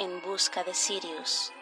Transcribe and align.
en 0.00 0.22
busca 0.22 0.64
de 0.64 0.72
Sirius. 0.72 1.52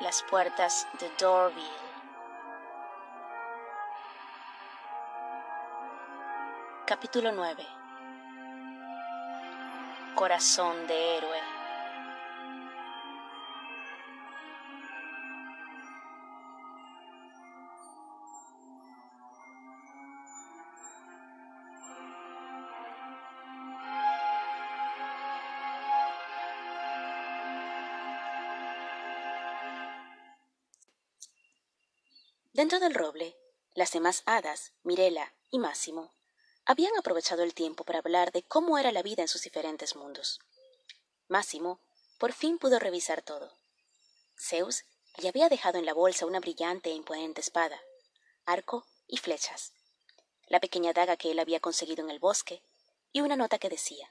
Las 0.00 0.24
puertas 0.24 0.88
de 0.98 1.08
Dorville. 1.20 1.62
Capítulo 6.84 7.30
9. 7.30 7.64
Corazón 10.16 10.88
de 10.88 11.16
héroe. 11.16 11.51
Dentro 32.52 32.80
del 32.80 32.92
roble, 32.92 33.38
las 33.74 33.92
demás 33.92 34.22
hadas, 34.26 34.72
Mirela 34.82 35.34
y 35.50 35.58
Máximo, 35.58 36.12
habían 36.66 36.94
aprovechado 36.98 37.42
el 37.42 37.54
tiempo 37.54 37.84
para 37.84 38.00
hablar 38.00 38.30
de 38.30 38.42
cómo 38.42 38.76
era 38.76 38.92
la 38.92 39.02
vida 39.02 39.22
en 39.22 39.28
sus 39.28 39.42
diferentes 39.42 39.96
mundos. 39.96 40.38
Máximo 41.28 41.80
por 42.18 42.34
fin 42.34 42.58
pudo 42.58 42.78
revisar 42.78 43.22
todo. 43.22 43.56
Zeus 44.38 44.84
le 45.16 45.28
había 45.28 45.48
dejado 45.48 45.78
en 45.78 45.86
la 45.86 45.94
bolsa 45.94 46.26
una 46.26 46.40
brillante 46.40 46.90
e 46.90 46.94
imponente 46.94 47.40
espada, 47.40 47.80
arco 48.44 48.86
y 49.08 49.16
flechas, 49.16 49.72
la 50.46 50.60
pequeña 50.60 50.92
daga 50.92 51.16
que 51.16 51.30
él 51.30 51.38
había 51.38 51.58
conseguido 51.58 52.04
en 52.04 52.10
el 52.10 52.18
bosque 52.18 52.62
y 53.12 53.22
una 53.22 53.34
nota 53.34 53.58
que 53.58 53.70
decía 53.70 54.10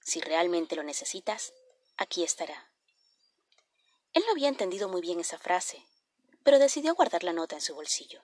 Si 0.00 0.20
realmente 0.20 0.76
lo 0.76 0.82
necesitas, 0.82 1.52
aquí 1.98 2.24
estará. 2.24 2.70
Él 4.14 4.22
no 4.26 4.32
había 4.32 4.48
entendido 4.48 4.88
muy 4.88 5.02
bien 5.02 5.20
esa 5.20 5.38
frase, 5.38 5.86
pero 6.42 6.58
decidió 6.58 6.94
guardar 6.94 7.24
la 7.24 7.32
nota 7.32 7.56
en 7.56 7.60
su 7.60 7.74
bolsillo. 7.74 8.22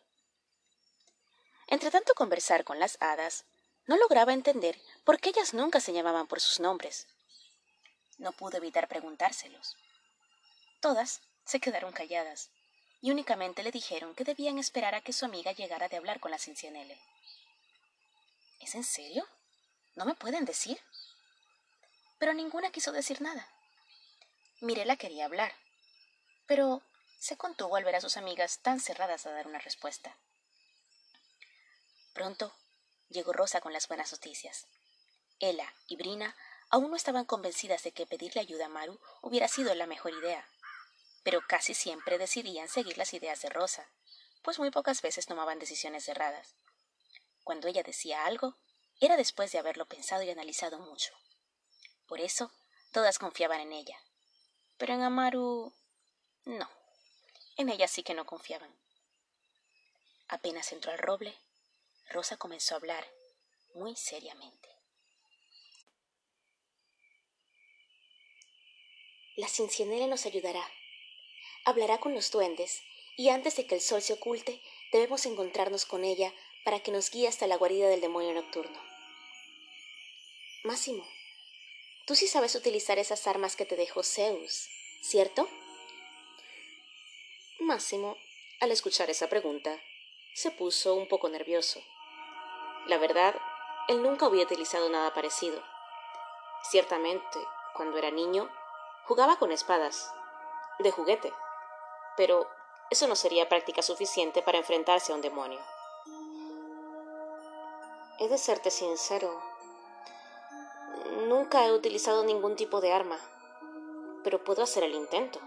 Entre 1.69 1.91
tanto 1.91 2.14
conversar 2.14 2.64
con 2.64 2.78
las 2.78 2.97
hadas, 3.00 3.45
no 3.86 3.97
lograba 3.97 4.33
entender 4.33 4.81
por 5.05 5.20
qué 5.20 5.31
ellas 5.31 5.55
nunca 5.55 5.81
se 5.81 5.92
llamaban 5.92 6.27
por 6.27 6.41
sus 6.41 6.61
nombres. 6.61 7.06
No 8.19 8.33
pudo 8.33 8.56
evitar 8.56 8.89
preguntárselos. 8.89 9.77
Todas 10.81 11.22
se 11.44 11.61
quedaron 11.61 11.92
calladas 11.92 12.50
y 13.00 13.11
únicamente 13.11 13.62
le 13.62 13.70
dijeron 13.70 14.14
que 14.14 14.25
debían 14.25 14.59
esperar 14.59 14.94
a 14.94 15.00
que 15.00 15.12
su 15.12 15.25
amiga 15.25 15.53
llegara 15.53 15.89
de 15.89 15.97
hablar 15.97 16.20
con 16.20 16.31
la 16.31 16.39
Cincianele. 16.39 16.98
¿Es 18.61 18.75
en 18.75 18.84
serio? 18.84 19.27
¿No 19.94 20.05
me 20.05 20.14
pueden 20.14 20.44
decir? 20.44 20.81
Pero 22.19 22.34
ninguna 22.34 22.70
quiso 22.70 22.92
decir 22.92 23.20
nada. 23.20 23.48
Mirela 24.61 24.97
quería 24.97 25.27
hablar, 25.27 25.53
pero 26.47 26.83
se 27.27 27.36
contuvo 27.36 27.74
al 27.74 27.82
ver 27.82 27.96
a 27.96 28.00
sus 28.00 28.16
amigas 28.16 28.60
tan 28.60 28.78
cerradas 28.78 29.27
a 29.27 29.32
dar 29.32 29.48
una 29.48 29.58
respuesta. 29.58 30.16
Pronto 32.12 32.55
llegó 33.08 33.32
Rosa 33.32 33.60
con 33.60 33.72
las 33.72 33.88
buenas 33.88 34.12
noticias. 34.12 34.69
Ella 35.41 35.74
y 35.88 35.97
Brina 35.97 36.36
aún 36.70 36.88
no 36.88 36.97
estaban 36.97 37.24
convencidas 37.24 37.82
de 37.82 37.91
que 37.91 38.06
pedirle 38.06 38.41
ayuda 38.41 38.66
a 38.66 38.69
Maru 38.69 39.00
hubiera 39.22 39.48
sido 39.48 39.74
la 39.74 39.88
mejor 39.88 40.12
idea, 40.12 40.48
pero 41.24 41.41
casi 41.48 41.74
siempre 41.74 42.16
decidían 42.16 42.69
seguir 42.69 42.97
las 42.97 43.12
ideas 43.12 43.42
de 43.42 43.48
Rosa, 43.48 43.91
pues 44.42 44.60
muy 44.60 44.70
pocas 44.70 45.02
veces 45.02 45.27
tomaban 45.27 45.58
decisiones 45.58 46.08
erradas. 46.08 46.54
Cuando 47.42 47.66
ella 47.66 47.82
decía 47.82 48.24
algo, 48.24 48.56
era 49.00 49.16
después 49.16 49.50
de 49.50 49.58
haberlo 49.58 49.86
pensado 49.86 50.22
y 50.22 50.30
analizado 50.30 50.78
mucho. 50.78 51.12
Por 52.06 52.20
eso, 52.20 52.52
todas 52.92 53.19
confiaban 53.19 53.58
en 53.58 53.72
ella. 53.72 53.98
Pero 54.77 54.94
en 54.94 55.02
Amaru 55.02 55.75
no. 56.44 56.85
En 57.56 57.71
ella 57.71 57.89
sí 57.89 58.03
que 58.03 58.15
no 58.15 58.27
confiaban. 58.27 58.75
Apenas 60.28 60.72
entró 60.72 60.93
al 60.93 60.99
roble, 60.99 61.34
Rosa 62.11 62.37
comenzó 62.37 62.75
a 62.75 62.78
hablar 62.78 63.06
muy 63.75 63.97
seriamente. 63.97 64.69
La 69.37 69.49
Cincianela 69.49 70.06
nos 70.06 70.27
ayudará. 70.27 70.66
Hablará 71.65 71.99
con 71.99 72.15
los 72.15 72.31
duendes, 72.31 72.83
y 73.16 73.31
antes 73.31 73.56
de 73.56 73.66
que 73.66 73.75
el 73.75 73.81
sol 73.81 74.03
se 74.03 74.12
oculte, 74.12 74.62
debemos 74.93 75.25
encontrarnos 75.27 75.84
con 75.87 76.05
ella 76.05 76.33
para 76.65 76.81
que 76.81 76.91
nos 76.91 77.11
guíe 77.11 77.28
hasta 77.28 77.47
la 77.47 77.56
guarida 77.56 77.89
del 77.89 78.00
demonio 78.00 78.33
nocturno. 78.33 78.83
Máximo, 80.65 81.06
tú 82.06 82.15
sí 82.15 82.27
sabes 82.27 82.55
utilizar 82.55 82.99
esas 82.99 83.27
armas 83.27 83.56
que 83.56 83.66
te 83.66 83.77
dejó 83.77 84.03
Zeus, 84.03 84.69
¿cierto? 85.03 85.49
Máximo, 87.66 88.16
al 88.60 88.71
escuchar 88.71 89.10
esa 89.10 89.27
pregunta, 89.27 89.77
se 90.34 90.53
puso 90.53 90.94
un 90.94 91.09
poco 91.09 91.28
nervioso. 91.28 91.82
La 92.87 92.97
verdad, 92.97 93.34
él 93.88 94.04
nunca 94.04 94.27
había 94.27 94.44
utilizado 94.44 94.88
nada 94.88 95.12
parecido. 95.12 95.60
Ciertamente, 96.71 97.41
cuando 97.75 97.99
era 97.99 98.12
niño, 98.12 98.49
jugaba 99.06 99.41
con 99.41 99.50
espadas, 99.50 100.15
de 100.78 100.93
juguete, 100.93 101.32
pero 102.16 102.49
eso 102.88 103.09
no 103.09 103.16
sería 103.16 103.49
práctica 103.49 103.83
suficiente 103.83 104.43
para 104.43 104.59
enfrentarse 104.59 105.10
a 105.10 105.16
un 105.16 105.22
demonio. 105.22 105.59
He 108.21 108.28
de 108.28 108.38
serte 108.38 108.71
sincero, 108.71 109.43
nunca 111.27 111.66
he 111.66 111.72
utilizado 111.72 112.22
ningún 112.22 112.54
tipo 112.54 112.81
de 112.81 112.93
arma, 112.93 113.19
pero 114.22 114.44
puedo 114.44 114.62
hacer 114.62 114.84
el 114.84 114.94
intento. 114.94 115.41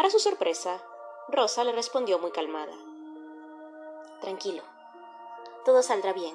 Para 0.00 0.08
su 0.08 0.18
sorpresa, 0.18 0.82
Rosa 1.28 1.62
le 1.62 1.72
respondió 1.72 2.18
muy 2.18 2.30
calmada. 2.30 2.72
Tranquilo, 4.22 4.62
todo 5.66 5.82
saldrá 5.82 6.14
bien. 6.14 6.34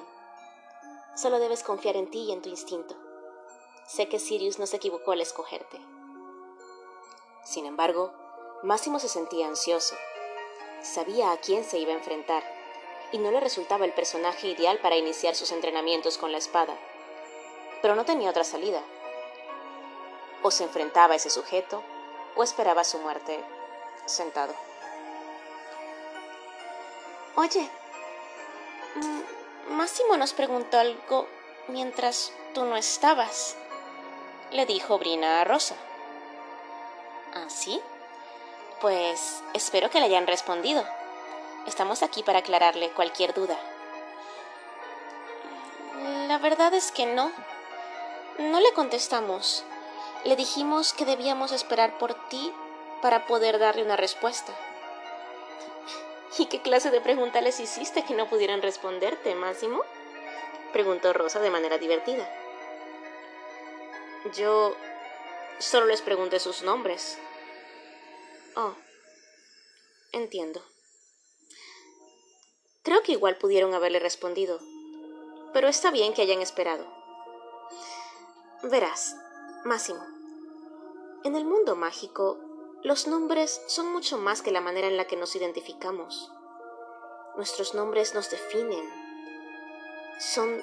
Solo 1.16 1.40
debes 1.40 1.64
confiar 1.64 1.96
en 1.96 2.08
ti 2.08 2.26
y 2.26 2.30
en 2.30 2.42
tu 2.42 2.48
instinto. 2.48 2.94
Sé 3.84 4.08
que 4.08 4.20
Sirius 4.20 4.60
no 4.60 4.68
se 4.68 4.76
equivocó 4.76 5.10
al 5.10 5.20
escogerte. 5.20 5.80
Sin 7.42 7.66
embargo, 7.66 8.12
Máximo 8.62 9.00
se 9.00 9.08
sentía 9.08 9.48
ansioso. 9.48 9.96
Sabía 10.80 11.32
a 11.32 11.38
quién 11.38 11.64
se 11.64 11.78
iba 11.78 11.90
a 11.90 11.96
enfrentar, 11.96 12.44
y 13.10 13.18
no 13.18 13.32
le 13.32 13.40
resultaba 13.40 13.84
el 13.84 13.94
personaje 13.94 14.46
ideal 14.46 14.78
para 14.78 14.94
iniciar 14.94 15.34
sus 15.34 15.50
entrenamientos 15.50 16.18
con 16.18 16.30
la 16.30 16.38
espada. 16.38 16.78
Pero 17.82 17.96
no 17.96 18.04
tenía 18.04 18.30
otra 18.30 18.44
salida. 18.44 18.80
O 20.44 20.52
se 20.52 20.62
enfrentaba 20.62 21.14
a 21.14 21.16
ese 21.16 21.30
sujeto, 21.30 21.82
o 22.36 22.44
esperaba 22.44 22.84
su 22.84 22.98
muerte 22.98 23.55
sentado. 24.06 24.54
Oye, 27.34 27.68
Máximo 29.68 30.16
nos 30.16 30.32
preguntó 30.32 30.78
algo 30.78 31.28
mientras 31.68 32.32
tú 32.54 32.64
no 32.64 32.76
estabas, 32.76 33.56
le 34.50 34.64
dijo 34.64 34.98
Brina 34.98 35.40
a 35.40 35.44
Rosa. 35.44 35.74
¿Ah, 37.34 37.44
sí? 37.48 37.80
Pues 38.80 39.42
espero 39.52 39.90
que 39.90 40.00
le 40.00 40.06
hayan 40.06 40.26
respondido. 40.26 40.84
Estamos 41.66 42.02
aquí 42.02 42.22
para 42.22 42.38
aclararle 42.38 42.90
cualquier 42.90 43.34
duda. 43.34 43.58
La 46.28 46.38
verdad 46.38 46.72
es 46.72 46.92
que 46.92 47.06
no. 47.06 47.30
No 48.38 48.60
le 48.60 48.72
contestamos. 48.72 49.64
Le 50.24 50.36
dijimos 50.36 50.92
que 50.92 51.04
debíamos 51.04 51.52
esperar 51.52 51.98
por 51.98 52.14
ti 52.28 52.52
para 53.02 53.26
poder 53.26 53.58
darle 53.58 53.82
una 53.82 53.96
respuesta. 53.96 54.52
¿Y 56.38 56.46
qué 56.46 56.60
clase 56.60 56.90
de 56.90 57.00
pregunta 57.00 57.40
les 57.40 57.60
hiciste 57.60 58.04
que 58.04 58.14
no 58.14 58.28
pudieran 58.28 58.62
responderte, 58.62 59.34
Máximo? 59.34 59.82
preguntó 60.72 61.12
Rosa 61.12 61.40
de 61.40 61.50
manera 61.50 61.78
divertida. 61.78 62.28
Yo 64.34 64.76
solo 65.58 65.86
les 65.86 66.02
pregunté 66.02 66.38
sus 66.38 66.62
nombres. 66.62 67.18
Oh, 68.54 68.74
entiendo. 70.12 70.60
Creo 72.82 73.02
que 73.02 73.12
igual 73.12 73.36
pudieron 73.36 73.74
haberle 73.74 73.98
respondido, 73.98 74.60
pero 75.52 75.68
está 75.68 75.90
bien 75.90 76.12
que 76.12 76.22
hayan 76.22 76.42
esperado. 76.42 76.86
Verás, 78.62 79.16
Máximo, 79.64 80.04
en 81.24 81.34
el 81.34 81.44
mundo 81.44 81.74
mágico 81.74 82.38
los 82.82 83.06
nombres 83.06 83.62
son 83.66 83.92
mucho 83.92 84.18
más 84.18 84.42
que 84.42 84.50
la 84.50 84.60
manera 84.60 84.86
en 84.86 84.96
la 84.96 85.06
que 85.06 85.16
nos 85.16 85.34
identificamos. 85.34 86.30
Nuestros 87.36 87.74
nombres 87.74 88.14
nos 88.14 88.30
definen. 88.30 88.88
Son 90.18 90.62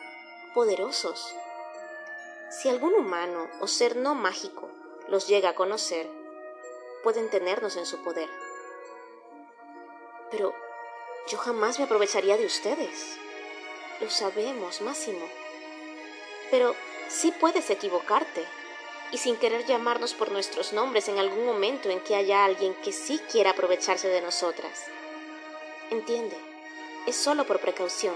poderosos. 0.53 1.35
Si 2.49 2.69
algún 2.69 2.93
humano 2.93 3.49
o 3.59 3.67
ser 3.67 3.95
no 3.95 4.15
mágico 4.15 4.69
los 5.07 5.27
llega 5.27 5.49
a 5.49 5.55
conocer, 5.55 6.09
pueden 7.03 7.29
tenernos 7.29 7.75
en 7.75 7.85
su 7.85 8.01
poder. 8.03 8.29
Pero 10.31 10.53
yo 11.27 11.37
jamás 11.37 11.77
me 11.77 11.85
aprovecharía 11.85 12.37
de 12.37 12.45
ustedes. 12.45 13.17
Lo 13.99 14.09
sabemos, 14.09 14.81
Máximo. 14.81 15.25
Pero 16.49 16.75
sí 17.09 17.31
puedes 17.31 17.69
equivocarte 17.69 18.45
y 19.13 19.19
sin 19.19 19.37
querer 19.37 19.63
llamarnos 19.65 20.15
por 20.15 20.31
nuestros 20.31 20.73
nombres 20.73 21.07
en 21.07 21.19
algún 21.19 21.45
momento 21.45 21.89
en 21.91 21.99
que 21.99 22.15
haya 22.15 22.43
alguien 22.43 22.73
que 22.83 22.91
sí 22.91 23.21
quiera 23.31 23.51
aprovecharse 23.51 24.07
de 24.07 24.21
nosotras. 24.21 24.85
Entiende, 25.91 26.35
es 27.05 27.15
solo 27.15 27.45
por 27.45 27.59
precaución. 27.59 28.15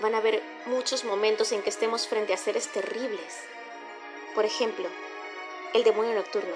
Van 0.00 0.16
a 0.16 0.18
haber 0.18 0.42
muchos 0.66 1.04
momentos 1.04 1.52
en 1.52 1.62
que 1.62 1.70
estemos 1.70 2.08
frente 2.08 2.34
a 2.34 2.36
seres 2.36 2.66
terribles. 2.72 3.44
Por 4.34 4.44
ejemplo, 4.44 4.88
el 5.72 5.84
demonio 5.84 6.14
nocturno. 6.16 6.54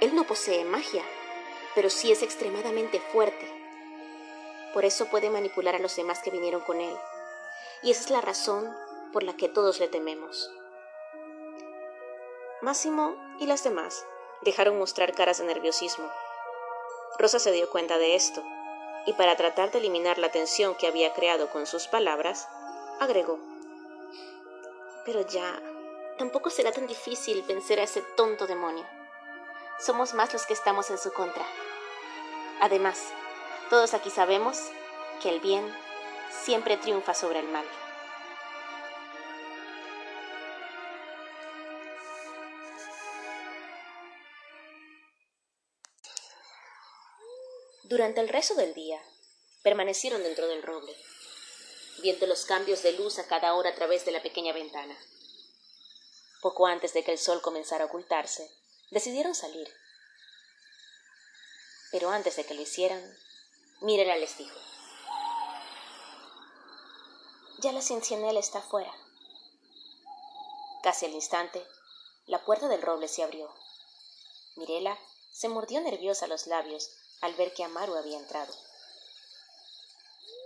Él 0.00 0.14
no 0.14 0.26
posee 0.26 0.64
magia, 0.64 1.02
pero 1.74 1.90
sí 1.90 2.10
es 2.10 2.22
extremadamente 2.22 2.98
fuerte. 3.12 3.46
Por 4.72 4.86
eso 4.86 5.10
puede 5.10 5.28
manipular 5.28 5.74
a 5.74 5.80
los 5.80 5.94
demás 5.94 6.20
que 6.20 6.30
vinieron 6.30 6.62
con 6.62 6.80
él. 6.80 6.96
Y 7.82 7.90
esa 7.90 8.04
es 8.04 8.10
la 8.10 8.22
razón 8.22 8.74
por 9.12 9.22
la 9.22 9.36
que 9.36 9.50
todos 9.50 9.80
le 9.80 9.88
tememos. 9.88 10.50
Máximo 12.64 13.14
y 13.38 13.46
las 13.46 13.62
demás 13.62 14.06
dejaron 14.40 14.78
mostrar 14.78 15.12
caras 15.12 15.36
de 15.36 15.44
nerviosismo. 15.44 16.10
Rosa 17.18 17.38
se 17.38 17.52
dio 17.52 17.68
cuenta 17.68 17.98
de 17.98 18.14
esto, 18.14 18.42
y 19.04 19.12
para 19.12 19.36
tratar 19.36 19.70
de 19.70 19.80
eliminar 19.80 20.16
la 20.16 20.30
tensión 20.30 20.74
que 20.74 20.86
había 20.86 21.12
creado 21.12 21.50
con 21.50 21.66
sus 21.66 21.88
palabras, 21.88 22.48
agregó, 23.00 23.38
Pero 25.04 25.20
ya, 25.26 25.60
tampoco 26.16 26.48
será 26.48 26.72
tan 26.72 26.86
difícil 26.86 27.42
vencer 27.42 27.80
a 27.80 27.82
ese 27.82 28.00
tonto 28.16 28.46
demonio. 28.46 28.86
Somos 29.78 30.14
más 30.14 30.32
los 30.32 30.46
que 30.46 30.54
estamos 30.54 30.88
en 30.88 30.96
su 30.96 31.12
contra. 31.12 31.44
Además, 32.62 33.12
todos 33.68 33.92
aquí 33.92 34.08
sabemos 34.08 34.58
que 35.20 35.28
el 35.28 35.40
bien 35.40 35.70
siempre 36.30 36.78
triunfa 36.78 37.12
sobre 37.12 37.40
el 37.40 37.48
mal. 37.48 37.66
Durante 47.84 48.22
el 48.22 48.30
resto 48.30 48.54
del 48.54 48.72
día, 48.72 48.98
permanecieron 49.62 50.22
dentro 50.22 50.46
del 50.46 50.62
roble, 50.62 50.96
viendo 52.00 52.26
los 52.26 52.46
cambios 52.46 52.82
de 52.82 52.92
luz 52.92 53.18
a 53.18 53.26
cada 53.26 53.52
hora 53.52 53.70
a 53.70 53.74
través 53.74 54.06
de 54.06 54.10
la 54.10 54.22
pequeña 54.22 54.54
ventana. 54.54 54.96
Poco 56.40 56.66
antes 56.66 56.94
de 56.94 57.04
que 57.04 57.12
el 57.12 57.18
sol 57.18 57.42
comenzara 57.42 57.84
a 57.84 57.88
ocultarse, 57.88 58.50
decidieron 58.90 59.34
salir. 59.34 59.70
Pero 61.92 62.08
antes 62.08 62.36
de 62.36 62.46
que 62.46 62.54
lo 62.54 62.62
hicieran, 62.62 63.18
Mirela 63.82 64.16
les 64.16 64.38
dijo. 64.38 64.58
Ya 67.58 67.70
la 67.72 67.82
cincinela 67.82 68.40
está 68.40 68.60
afuera. 68.60 68.94
Casi 70.82 71.04
al 71.04 71.12
instante, 71.12 71.62
la 72.24 72.42
puerta 72.46 72.66
del 72.68 72.80
roble 72.80 73.08
se 73.08 73.22
abrió. 73.22 73.54
Mirela 74.56 74.98
se 75.32 75.50
mordió 75.50 75.82
nerviosa 75.82 76.26
los 76.26 76.46
labios 76.46 77.03
al 77.20 77.34
ver 77.34 77.54
que 77.54 77.64
Amaru 77.64 77.94
había 77.94 78.18
entrado. 78.18 78.54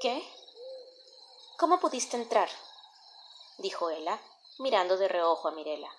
¿Qué? 0.00 0.23
¿Cómo 1.59 1.81
pudiste 1.81 2.17
entrar? 2.17 2.49
dijo 3.59 3.91
ella, 3.91 4.20
mirando 4.59 4.97
de 4.97 5.09
reojo 5.09 5.49
a 5.49 5.53
Mirela. 5.53 5.91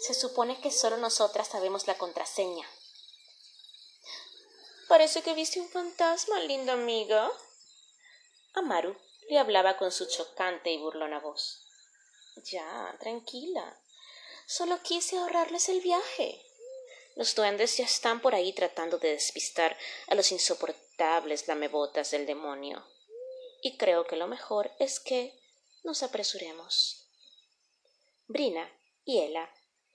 Se 0.00 0.14
supone 0.14 0.60
que 0.60 0.70
solo 0.70 0.96
nosotras 0.96 1.48
sabemos 1.48 1.86
la 1.86 1.96
contraseña. 1.98 2.68
Parece 4.88 5.22
que 5.22 5.34
viste 5.34 5.60
un 5.60 5.68
fantasma, 5.68 6.40
linda 6.40 6.72
amiga. 6.72 7.30
Amaru 8.54 8.96
le 9.28 9.38
hablaba 9.38 9.76
con 9.76 9.92
su 9.92 10.06
chocante 10.06 10.70
y 10.72 10.78
burlona 10.78 11.20
voz. 11.20 11.64
Ya, 12.44 12.96
tranquila. 12.98 13.80
Solo 14.46 14.82
quise 14.82 15.18
ahorrarles 15.18 15.68
el 15.68 15.80
viaje. 15.80 16.44
Los 17.16 17.34
duendes 17.34 17.76
ya 17.76 17.84
están 17.84 18.20
por 18.20 18.34
ahí 18.34 18.52
tratando 18.52 18.98
de 18.98 19.10
despistar 19.10 19.76
a 20.08 20.14
los 20.14 20.32
insoportables 20.32 21.48
lamebotas 21.48 22.10
del 22.12 22.26
demonio. 22.26 22.86
Y 23.62 23.76
creo 23.76 24.06
que 24.06 24.16
lo 24.16 24.26
mejor 24.26 24.70
es 24.78 25.00
que 25.00 25.38
nos 25.82 26.02
apresuremos. 26.02 27.08
Brina 28.26 28.70
y 29.04 29.20
Ella 29.20 29.52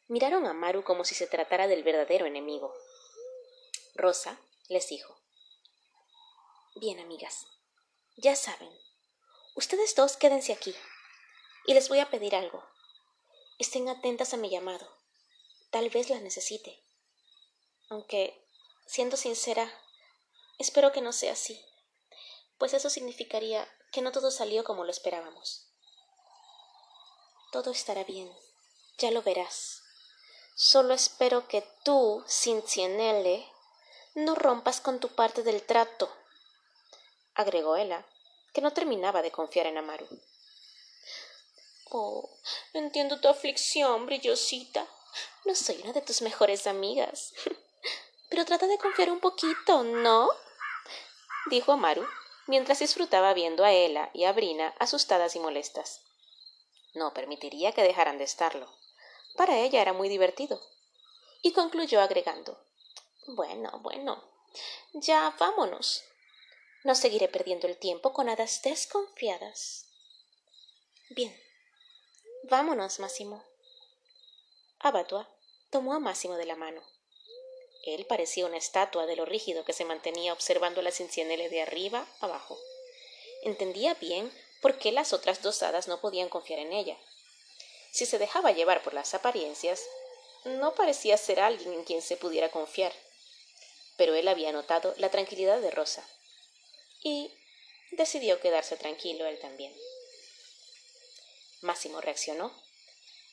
miraron 0.08 0.46
a 0.46 0.54
Maru 0.54 0.84
como 0.84 1.06
si 1.06 1.16
se 1.16 1.28
tratara 1.28 1.68
del 1.68 1.84
verdadero 1.84 2.26
enemigo. 2.26 2.74
Rosa 3.96 4.40
les 4.68 4.88
dijo 4.90 5.18
Bien, 6.76 7.00
amigas, 7.00 7.48
ya 8.18 8.36
saben, 8.36 8.70
ustedes 9.56 9.96
dos 9.96 10.18
quédense 10.18 10.52
aquí, 10.52 10.76
y 11.66 11.74
les 11.74 11.88
voy 11.88 12.00
a 12.00 12.10
pedir 12.10 12.36
algo. 12.36 12.64
Estén 13.58 13.88
atentas 13.88 14.34
a 14.34 14.38
mi 14.38 14.50
llamado. 14.50 14.86
Tal 15.72 15.90
vez 15.90 16.10
las 16.10 16.22
necesite 16.22 16.84
aunque, 17.90 18.46
siendo 18.86 19.18
sincera, 19.18 19.72
espero 20.58 20.92
que 20.92 21.02
no 21.02 21.12
sea 21.12 21.34
así, 21.34 21.64
pues 22.58 22.74
eso 22.74 22.90
significaría 22.90 23.68
que 23.92 24.02
no 24.02 24.12
todo 24.12 24.32
salió 24.32 24.64
como 24.64 24.84
lo 24.84 24.92
esperábamos. 24.92 25.68
Todo 27.52 27.72
estará 27.72 28.04
bien, 28.04 28.32
ya 28.98 29.12
lo 29.12 29.22
verás. 29.22 29.82
Solo 30.56 30.94
espero 30.94 31.48
que 31.48 31.68
tú, 31.84 32.24
Cincianelle, 32.28 33.46
no 34.14 34.36
rompas 34.36 34.80
con 34.82 35.00
tu 35.00 35.10
parte 35.10 35.44
del 35.44 35.64
trato, 35.64 36.10
agregó 37.34 37.76
ella, 37.76 38.06
que 38.54 38.62
no 38.62 38.72
terminaba 38.72 39.22
de 39.22 39.32
confiar 39.32 39.68
en 39.68 39.78
Amaru. 39.78 40.08
Oh, 41.92 42.30
entiendo 42.74 43.20
tu 43.20 43.28
aflicción, 43.28 44.06
brillosita. 44.06 44.88
No 45.46 45.54
soy 45.56 45.82
una 45.84 45.94
de 45.94 46.02
tus 46.02 46.22
mejores 46.22 46.66
amigas. 46.68 47.34
Pero 48.36 48.44
trata 48.44 48.68
de 48.68 48.78
confiar 48.78 49.12
un 49.12 49.22
poquito, 49.22 49.86
¿no? 49.86 50.30
dijo 51.50 51.72
Amaru, 51.72 52.06
mientras 52.48 52.80
disfrutaba 52.80 53.34
viendo 53.34 53.64
a 53.64 53.72
Ella 53.72 54.10
y 54.14 54.26
a 54.26 54.34
Brina 54.34 54.76
asustadas 54.78 55.38
y 55.38 55.40
molestas. 55.40 56.02
No 56.94 57.14
permitiría 57.14 57.72
que 57.72 57.82
dejaran 57.82 58.18
de 58.18 58.26
estarlo. 58.26 58.70
Para 59.38 59.60
ella 59.60 59.82
era 59.82 59.94
muy 59.94 60.10
divertido. 60.10 60.60
Y 61.44 61.54
concluyó 61.54 62.02
agregando 62.02 62.62
Bueno, 63.26 63.80
bueno. 63.80 64.22
Ya 64.92 65.34
vámonos. 65.40 66.04
No 66.84 66.94
seguiré 66.94 67.30
perdiendo 67.30 67.68
el 67.68 67.78
tiempo 67.78 68.12
con 68.12 68.28
hadas 68.28 68.62
desconfiadas. 68.64 69.86
Bien. 71.12 71.34
Vámonos, 72.44 73.00
Máximo. 73.00 73.46
Abatua 74.80 75.30
tomó 75.70 75.94
a 75.94 76.00
Máximo 76.00 76.36
de 76.36 76.46
la 76.48 76.58
mano. 76.58 76.95
Él 77.86 78.06
parecía 78.06 78.46
una 78.46 78.58
estatua 78.58 79.06
de 79.06 79.16
lo 79.16 79.26
rígido 79.26 79.64
que 79.64 79.74
se 79.74 79.86
mantenía 79.86 80.34
observando 80.34 80.82
la 80.82 80.92
Cincianele 80.92 81.50
de 81.50 81.62
arriba 81.62 82.08
abajo. 82.20 82.60
Entendía 83.44 83.94
bien 83.94 84.32
por 84.62 84.80
qué 84.80 84.92
las 84.92 85.14
otras 85.14 85.44
dos 85.44 85.62
hadas 85.62 85.88
no 85.88 86.02
podían 86.02 86.30
confiar 86.30 86.60
en 86.60 86.74
ella. 86.74 86.98
Si 87.92 88.06
se 88.06 88.18
dejaba 88.18 88.52
llevar 88.52 88.82
por 88.82 88.94
las 88.94 89.14
apariencias, 89.14 89.84
no 90.46 90.74
parecía 90.74 91.16
ser 91.18 91.40
alguien 91.40 91.74
en 91.74 91.84
quien 91.84 92.02
se 92.02 92.18
pudiera 92.18 92.50
confiar. 92.50 92.92
Pero 93.98 94.16
él 94.16 94.28
había 94.28 94.52
notado 94.52 94.94
la 94.98 95.10
tranquilidad 95.10 95.62
de 95.62 95.72
Rosa. 95.72 96.04
Y 97.02 97.32
decidió 97.92 98.40
quedarse 98.40 98.78
tranquilo 98.78 99.28
él 99.28 99.40
también. 99.40 99.74
Máximo 101.62 102.02
reaccionó 102.02 102.52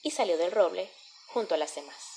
y 0.03 0.11
salió 0.11 0.37
del 0.37 0.53
roble 0.53 0.91
junto 1.29 1.55
a 1.55 1.59
las 1.59 1.75
demás. 1.75 2.12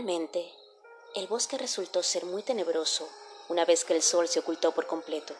Realmente, 0.00 0.50
el 1.14 1.26
bosque 1.26 1.58
resultó 1.58 2.02
ser 2.02 2.24
muy 2.24 2.42
tenebroso 2.42 3.06
una 3.50 3.66
vez 3.66 3.84
que 3.84 3.94
el 3.94 4.02
sol 4.02 4.28
se 4.28 4.38
ocultó 4.38 4.72
por 4.72 4.86
completo. 4.86 5.34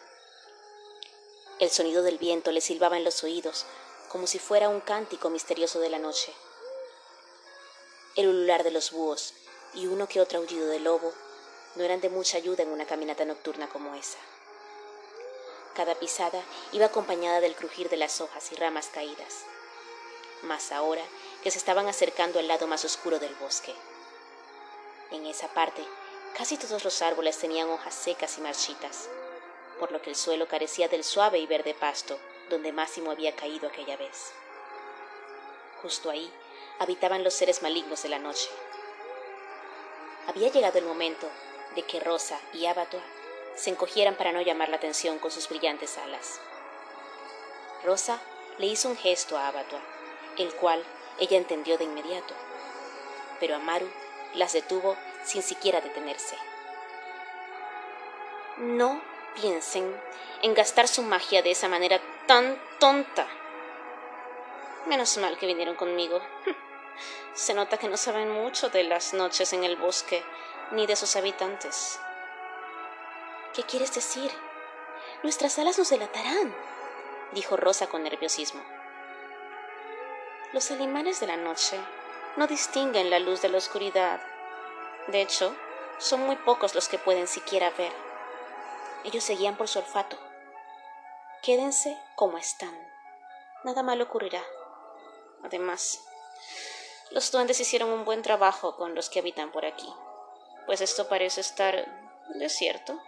El 1.57 1.71
sonido 1.71 2.03
del 2.03 2.19
viento 2.19 2.51
le 2.51 2.61
silbaba 2.61 2.95
en 2.95 3.03
los 3.03 3.23
oídos 3.23 3.65
como 4.09 4.27
si 4.27 4.37
fuera 4.37 4.69
un 4.69 4.79
cántico 4.79 5.31
misterioso 5.31 5.79
de 5.79 5.89
la 5.89 5.97
noche. 5.97 6.31
El 8.15 8.27
ulular 8.27 8.63
de 8.63 8.69
los 8.69 8.91
búhos 8.91 9.33
y 9.73 9.87
uno 9.87 10.07
que 10.07 10.21
otro 10.21 10.37
aullido 10.37 10.67
de 10.67 10.79
lobo 10.79 11.11
no 11.73 11.83
eran 11.83 11.99
de 11.99 12.09
mucha 12.09 12.37
ayuda 12.37 12.61
en 12.61 12.69
una 12.69 12.85
caminata 12.85 13.25
nocturna 13.25 13.67
como 13.67 13.95
esa. 13.95 14.19
Cada 15.73 15.95
pisada 15.95 16.43
iba 16.71 16.85
acompañada 16.85 17.41
del 17.41 17.55
crujir 17.55 17.89
de 17.89 17.97
las 17.97 18.21
hojas 18.21 18.51
y 18.51 18.55
ramas 18.57 18.89
caídas, 18.93 19.37
más 20.43 20.71
ahora 20.71 21.03
que 21.41 21.49
se 21.49 21.57
estaban 21.57 21.87
acercando 21.87 22.37
al 22.37 22.47
lado 22.47 22.67
más 22.67 22.85
oscuro 22.85 23.17
del 23.17 23.33
bosque. 23.37 23.73
En 25.11 25.25
esa 25.25 25.47
parte, 25.49 25.83
casi 26.37 26.57
todos 26.57 26.83
los 26.83 27.01
árboles 27.01 27.37
tenían 27.37 27.69
hojas 27.69 27.93
secas 27.93 28.37
y 28.37 28.41
marchitas, 28.41 29.09
por 29.79 29.91
lo 29.91 30.01
que 30.01 30.09
el 30.09 30.15
suelo 30.15 30.47
carecía 30.47 30.87
del 30.87 31.03
suave 31.03 31.39
y 31.39 31.47
verde 31.47 31.73
pasto 31.73 32.17
donde 32.49 32.71
Máximo 32.71 33.11
había 33.11 33.35
caído 33.35 33.67
aquella 33.67 33.97
vez. 33.97 34.31
Justo 35.81 36.09
ahí 36.09 36.31
habitaban 36.79 37.23
los 37.23 37.33
seres 37.33 37.61
malignos 37.61 38.03
de 38.03 38.09
la 38.09 38.19
noche. 38.19 38.49
Había 40.27 40.49
llegado 40.49 40.77
el 40.77 40.85
momento 40.85 41.27
de 41.75 41.83
que 41.83 41.99
Rosa 41.99 42.39
y 42.53 42.65
Abatua 42.65 43.01
se 43.55 43.69
encogieran 43.69 44.15
para 44.15 44.31
no 44.31 44.41
llamar 44.41 44.69
la 44.69 44.77
atención 44.77 45.19
con 45.19 45.31
sus 45.31 45.49
brillantes 45.49 45.97
alas. 45.97 46.39
Rosa 47.83 48.21
le 48.59 48.67
hizo 48.67 48.89
un 48.89 48.97
gesto 48.97 49.37
a 49.37 49.47
Abatua, 49.47 49.81
el 50.37 50.53
cual 50.55 50.83
ella 51.19 51.37
entendió 51.37 51.77
de 51.77 51.85
inmediato, 51.85 52.33
pero 53.39 53.55
Amaru 53.55 53.89
las 54.33 54.53
detuvo 54.53 54.97
sin 55.23 55.41
siquiera 55.43 55.81
detenerse. 55.81 56.37
No 58.57 59.01
piensen 59.35 59.99
en 60.41 60.53
gastar 60.53 60.87
su 60.87 61.03
magia 61.03 61.41
de 61.41 61.51
esa 61.51 61.67
manera 61.67 61.99
tan 62.27 62.61
tonta. 62.79 63.27
Menos 64.87 65.17
mal 65.17 65.37
que 65.37 65.47
vinieron 65.47 65.75
conmigo. 65.75 66.21
Se 67.33 67.53
nota 67.53 67.77
que 67.77 67.87
no 67.87 67.97
saben 67.97 68.29
mucho 68.29 68.69
de 68.69 68.83
las 68.83 69.13
noches 69.13 69.53
en 69.53 69.63
el 69.63 69.77
bosque 69.77 70.23
ni 70.71 70.85
de 70.85 70.95
sus 70.95 71.15
habitantes. 71.15 71.99
¿Qué 73.53 73.63
quieres 73.63 73.93
decir? 73.93 74.31
Nuestras 75.23 75.59
alas 75.59 75.77
nos 75.77 75.89
delatarán, 75.89 76.55
dijo 77.33 77.57
Rosa 77.57 77.87
con 77.87 78.03
nerviosismo. 78.03 78.61
Los 80.53 80.71
animales 80.71 81.19
de 81.19 81.27
la 81.27 81.37
noche 81.37 81.77
no 82.37 82.47
distinguen 82.47 83.09
la 83.09 83.19
luz 83.19 83.41
de 83.41 83.49
la 83.49 83.57
oscuridad. 83.57 84.21
De 85.07 85.21
hecho, 85.21 85.55
son 85.97 86.21
muy 86.21 86.35
pocos 86.37 86.75
los 86.75 86.87
que 86.87 86.97
pueden 86.97 87.27
siquiera 87.27 87.69
ver. 87.71 87.93
Ellos 89.03 89.23
seguían 89.23 89.57
por 89.57 89.67
su 89.67 89.79
olfato. 89.79 90.17
Quédense 91.41 91.97
como 92.15 92.37
están. 92.37 92.77
Nada 93.63 93.83
malo 93.83 94.05
ocurrirá. 94.05 94.43
Además, 95.43 96.03
los 97.11 97.31
duendes 97.31 97.59
hicieron 97.59 97.89
un 97.89 98.05
buen 98.05 98.21
trabajo 98.21 98.77
con 98.77 98.95
los 98.95 99.09
que 99.09 99.19
habitan 99.19 99.51
por 99.51 99.65
aquí, 99.65 99.91
pues 100.65 100.81
esto 100.81 101.09
parece 101.09 101.41
estar 101.41 101.85
desierto. 102.35 102.99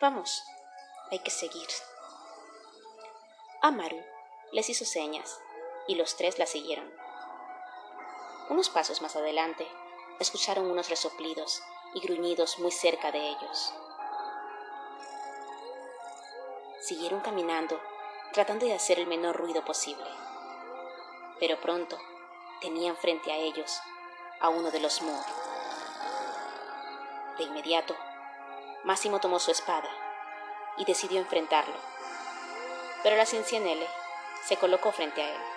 Vamos, 0.00 0.44
hay 1.10 1.20
que 1.20 1.30
seguir. 1.30 1.68
Amaru 3.62 4.02
les 4.52 4.68
hizo 4.68 4.84
señas 4.84 5.40
y 5.86 5.94
los 5.94 6.16
tres 6.16 6.38
la 6.38 6.46
siguieron. 6.46 7.01
Unos 8.48 8.70
pasos 8.70 9.02
más 9.02 9.16
adelante, 9.16 9.66
escucharon 10.18 10.70
unos 10.70 10.88
resoplidos 10.88 11.62
y 11.94 12.00
gruñidos 12.00 12.58
muy 12.58 12.70
cerca 12.70 13.12
de 13.12 13.28
ellos. 13.28 13.72
Siguieron 16.80 17.20
caminando, 17.20 17.80
tratando 18.32 18.66
de 18.66 18.74
hacer 18.74 18.98
el 18.98 19.06
menor 19.06 19.36
ruido 19.36 19.64
posible. 19.64 20.08
Pero 21.38 21.60
pronto 21.60 21.98
tenían 22.60 22.96
frente 22.96 23.32
a 23.32 23.36
ellos 23.36 23.80
a 24.40 24.48
uno 24.48 24.70
de 24.70 24.80
los 24.80 25.00
Moor. 25.02 25.24
De 27.38 27.44
inmediato, 27.44 27.96
Máximo 28.84 29.20
tomó 29.20 29.38
su 29.38 29.50
espada 29.50 29.88
y 30.76 30.84
decidió 30.84 31.20
enfrentarlo. 31.20 31.76
Pero 33.02 33.16
la 33.16 33.26
Cincianele 33.26 33.86
se 34.44 34.56
colocó 34.56 34.90
frente 34.92 35.22
a 35.22 35.30
él. 35.30 35.51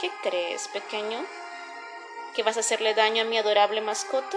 ¿Qué 0.00 0.10
crees, 0.22 0.68
pequeño? 0.68 1.24
¿Que 2.34 2.42
vas 2.42 2.58
a 2.58 2.60
hacerle 2.60 2.92
daño 2.92 3.22
a 3.22 3.24
mi 3.24 3.38
adorable 3.38 3.80
mascota? 3.80 4.36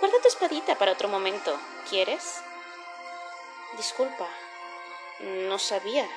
Guarda 0.00 0.22
tu 0.22 0.28
espadita 0.28 0.76
para 0.76 0.92
otro 0.92 1.08
momento, 1.08 1.54
¿quieres? 1.90 2.40
Disculpa, 3.76 4.26
no 5.20 5.58
sabía, 5.58 6.08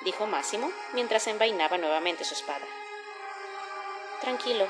dijo 0.00 0.26
Máximo 0.26 0.72
mientras 0.92 1.28
envainaba 1.28 1.78
nuevamente 1.78 2.24
su 2.24 2.34
espada. 2.34 2.66
Tranquilo, 4.20 4.66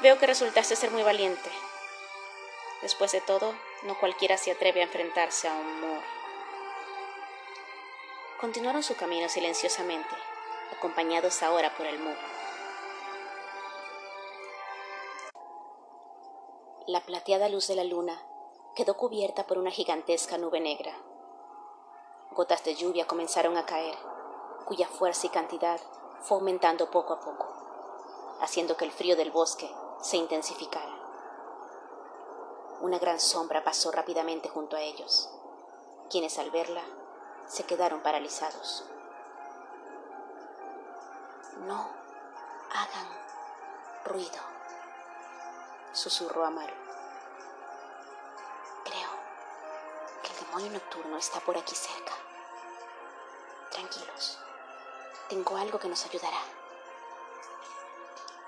veo 0.00 0.18
que 0.18 0.26
resultaste 0.26 0.76
ser 0.76 0.92
muy 0.92 1.02
valiente. 1.02 1.50
Después 2.82 3.10
de 3.10 3.20
todo, 3.20 3.54
no 3.82 3.98
cualquiera 3.98 4.36
se 4.36 4.52
atreve 4.52 4.80
a 4.80 4.84
enfrentarse 4.84 5.48
a 5.48 5.54
un 5.54 5.80
Moor. 5.80 6.02
Continuaron 8.40 8.82
su 8.84 8.94
camino 8.94 9.28
silenciosamente, 9.28 10.14
acompañados 10.72 11.42
ahora 11.42 11.74
por 11.76 11.86
el 11.86 11.98
Moor. 11.98 12.16
La 16.86 17.00
plateada 17.00 17.48
luz 17.48 17.68
de 17.68 17.76
la 17.76 17.84
luna 17.84 18.20
quedó 18.74 18.96
cubierta 18.96 19.46
por 19.46 19.58
una 19.58 19.70
gigantesca 19.70 20.38
nube 20.38 20.60
negra. 20.60 20.92
Gotas 22.32 22.64
de 22.64 22.74
lluvia 22.74 23.06
comenzaron 23.06 23.56
a 23.56 23.66
caer, 23.66 23.96
cuya 24.64 24.88
fuerza 24.88 25.26
y 25.26 25.30
cantidad 25.30 25.80
fue 26.22 26.38
aumentando 26.38 26.90
poco 26.90 27.12
a 27.14 27.20
poco, 27.20 27.46
haciendo 28.40 28.76
que 28.76 28.84
el 28.84 28.92
frío 28.92 29.16
del 29.16 29.30
bosque 29.30 29.70
se 30.00 30.16
intensificara. 30.16 30.98
Una 32.80 32.98
gran 32.98 33.20
sombra 33.20 33.62
pasó 33.62 33.92
rápidamente 33.92 34.48
junto 34.48 34.76
a 34.76 34.80
ellos, 34.80 35.30
quienes 36.10 36.38
al 36.38 36.50
verla 36.50 36.82
se 37.46 37.64
quedaron 37.64 38.02
paralizados. 38.02 38.84
No 41.60 41.90
hagan 42.70 43.08
ruido, 44.04 44.40
susurró 45.92 46.44
Amaru. 46.44 46.82
demonio 50.52 50.72
nocturno 50.72 51.16
está 51.16 51.40
por 51.40 51.56
aquí 51.56 51.74
cerca. 51.74 52.12
Tranquilos, 53.70 54.38
tengo 55.28 55.56
algo 55.56 55.78
que 55.78 55.88
nos 55.88 56.04
ayudará. 56.04 56.42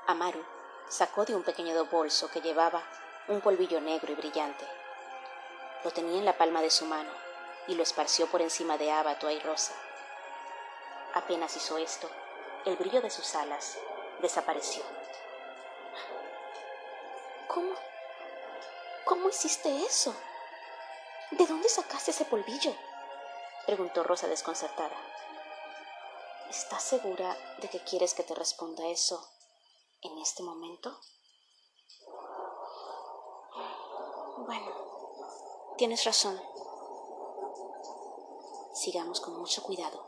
Amaru 0.06 0.44
sacó 0.88 1.24
de 1.24 1.34
un 1.34 1.42
pequeño 1.42 1.82
bolso 1.86 2.28
que 2.28 2.42
llevaba 2.42 2.82
un 3.28 3.40
polvillo 3.40 3.80
negro 3.80 4.12
y 4.12 4.16
brillante. 4.16 4.66
Lo 5.82 5.92
tenía 5.92 6.18
en 6.18 6.26
la 6.26 6.36
palma 6.36 6.60
de 6.60 6.70
su 6.70 6.84
mano 6.84 7.10
y 7.68 7.74
lo 7.74 7.82
esparció 7.82 8.26
por 8.26 8.42
encima 8.42 8.76
de 8.76 8.92
Abatua 8.92 9.32
y 9.32 9.40
Rosa. 9.40 9.72
Apenas 11.14 11.56
hizo 11.56 11.78
esto, 11.78 12.10
el 12.64 12.76
brillo 12.76 13.00
de 13.02 13.10
sus 13.10 13.34
alas 13.34 13.78
desapareció. 14.20 14.82
¿Cómo? 17.48 17.74
¿Cómo 19.04 19.28
hiciste 19.28 19.84
eso? 19.84 20.14
¿De 21.30 21.46
dónde 21.46 21.68
sacaste 21.68 22.10
ese 22.10 22.24
polvillo? 22.24 22.74
preguntó 23.66 24.02
Rosa 24.02 24.28
desconcertada. 24.28 24.96
¿Estás 26.48 26.82
segura 26.82 27.36
de 27.60 27.68
que 27.68 27.80
quieres 27.80 28.14
que 28.14 28.22
te 28.22 28.34
responda 28.34 28.86
eso 28.88 29.28
en 30.02 30.18
este 30.18 30.42
momento? 30.42 30.98
Bueno, 34.38 35.74
tienes 35.76 36.04
razón. 36.04 36.40
Sigamos 38.74 39.20
con 39.20 39.38
mucho 39.38 39.62
cuidado. 39.62 40.06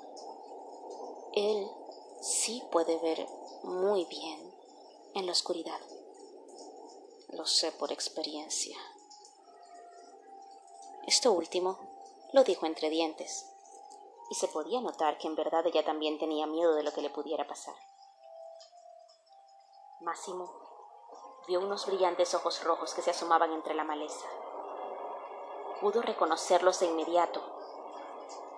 Él 1.35 1.71
sí 2.20 2.62
puede 2.70 2.99
ver 2.99 3.26
muy 3.62 4.04
bien 4.06 4.54
en 5.14 5.26
la 5.26 5.32
oscuridad. 5.32 5.80
Lo 7.28 7.46
sé 7.46 7.73
por 7.73 7.92
experiencia. 7.92 8.76
Esto 11.06 11.32
último 11.32 11.78
lo 12.32 12.44
dijo 12.44 12.66
entre 12.66 12.90
dientes, 12.90 13.46
y 14.30 14.35
se 14.35 14.49
podía 14.49 14.80
notar 14.80 15.18
que 15.18 15.26
en 15.26 15.37
verdad 15.37 15.66
ella 15.66 15.85
también 15.85 16.18
tenía 16.18 16.46
miedo 16.46 16.75
de 16.75 16.82
lo 16.82 16.92
que 16.92 17.02
le 17.02 17.11
pudiera 17.11 17.46
pasar. 17.46 17.76
Máximo 20.00 20.50
vio 21.46 21.61
unos 21.61 21.87
brillantes 21.87 22.35
ojos 22.35 22.62
rojos 22.64 22.92
que 22.92 23.02
se 23.02 23.11
asomaban 23.11 23.52
entre 23.52 23.75
la 23.75 23.85
maleza. 23.85 24.26
Pudo 25.80 26.02
reconocerlos 26.02 26.80
de 26.80 26.87
inmediato. 26.87 27.40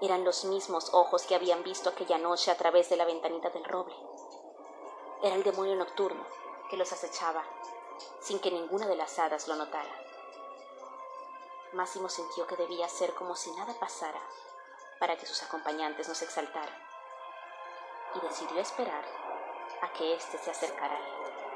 Eran 0.01 0.25
los 0.25 0.45
mismos 0.45 0.91
ojos 0.95 1.25
que 1.25 1.35
habían 1.35 1.65
visto 1.65 1.91
aquella 1.91 2.19
noche 2.19 2.53
a 2.53 2.57
través 2.57 2.89
de 2.89 2.97
la 2.97 3.05
ventanita 3.05 3.51
del 3.51 3.65
roble. 3.65 3.97
Era 5.23 5.35
el 5.35 5.43
demonio 5.43 5.75
nocturno 5.75 6.25
que 6.71 6.77
los 6.77 6.93
acechaba, 6.93 7.43
sin 8.21 8.39
que 8.39 8.53
ninguna 8.53 8.87
de 8.87 8.95
las 8.95 9.19
hadas 9.19 9.49
lo 9.49 9.57
notara. 9.57 9.91
Máximo 11.73 12.09
sintió 12.09 12.47
que 12.47 12.57
debía 12.57 12.89
ser 12.89 13.13
como 13.15 13.35
si 13.35 13.51
nada 13.53 13.75
pasara 13.81 14.21
para 15.01 15.17
que 15.17 15.27
sus 15.27 15.43
acompañantes 15.43 16.09
no 16.09 16.15
se 16.15 16.27
exaltaran 16.27 16.79
y 18.15 18.21
decidió 18.21 18.61
esperar 18.61 19.05
a 19.83 19.93
que 19.93 20.15
éste 20.15 20.39
se 20.39 20.51
acercara 20.53 20.95
a 20.95 20.99
él. 20.99 21.48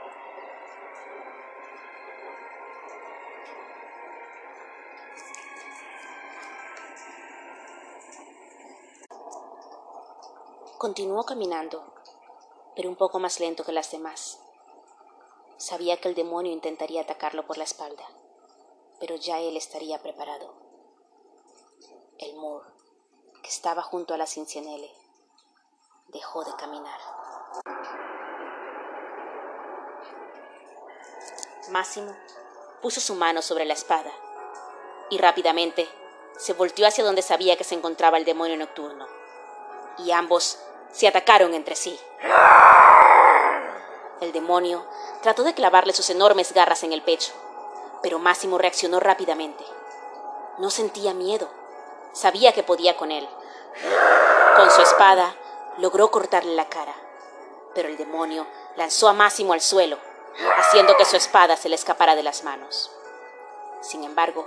Continuó 10.82 11.22
caminando, 11.22 11.94
pero 12.74 12.88
un 12.88 12.96
poco 12.96 13.20
más 13.20 13.38
lento 13.38 13.62
que 13.62 13.70
las 13.70 13.92
demás. 13.92 14.40
Sabía 15.56 16.00
que 16.00 16.08
el 16.08 16.16
demonio 16.16 16.50
intentaría 16.50 17.02
atacarlo 17.02 17.46
por 17.46 17.56
la 17.56 17.62
espalda, 17.62 18.04
pero 18.98 19.14
ya 19.14 19.38
él 19.38 19.56
estaría 19.56 20.02
preparado. 20.02 20.52
El 22.18 22.34
Moore, 22.34 22.68
que 23.44 23.48
estaba 23.48 23.80
junto 23.82 24.12
a 24.12 24.16
la 24.16 24.26
Cincinnele, 24.26 24.92
dejó 26.08 26.42
de 26.42 26.52
caminar. 26.56 26.98
Máximo 31.70 32.12
puso 32.82 33.00
su 33.00 33.14
mano 33.14 33.40
sobre 33.40 33.66
la 33.66 33.74
espada 33.74 34.10
y 35.10 35.18
rápidamente 35.18 35.88
se 36.38 36.54
volteó 36.54 36.88
hacia 36.88 37.04
donde 37.04 37.22
sabía 37.22 37.56
que 37.56 37.62
se 37.62 37.76
encontraba 37.76 38.18
el 38.18 38.24
demonio 38.24 38.56
nocturno, 38.56 39.06
y 39.98 40.10
ambos 40.10 40.58
se 40.92 41.08
atacaron 41.08 41.54
entre 41.54 41.74
sí. 41.74 41.98
El 44.20 44.32
demonio 44.32 44.86
trató 45.22 45.42
de 45.42 45.54
clavarle 45.54 45.92
sus 45.92 46.08
enormes 46.10 46.52
garras 46.52 46.84
en 46.84 46.92
el 46.92 47.02
pecho, 47.02 47.32
pero 48.02 48.18
Máximo 48.18 48.58
reaccionó 48.58 49.00
rápidamente. 49.00 49.64
No 50.58 50.70
sentía 50.70 51.14
miedo, 51.14 51.48
sabía 52.12 52.52
que 52.52 52.62
podía 52.62 52.96
con 52.96 53.10
él. 53.10 53.28
Con 54.56 54.70
su 54.70 54.82
espada 54.82 55.34
logró 55.78 56.10
cortarle 56.10 56.54
la 56.54 56.68
cara, 56.68 56.94
pero 57.74 57.88
el 57.88 57.96
demonio 57.96 58.46
lanzó 58.76 59.08
a 59.08 59.12
Máximo 59.12 59.54
al 59.54 59.60
suelo, 59.60 59.98
haciendo 60.58 60.96
que 60.96 61.04
su 61.04 61.16
espada 61.16 61.56
se 61.56 61.68
le 61.68 61.74
escapara 61.74 62.14
de 62.14 62.22
las 62.22 62.44
manos. 62.44 62.90
Sin 63.80 64.04
embargo, 64.04 64.46